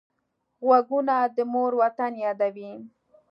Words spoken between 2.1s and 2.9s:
یادوي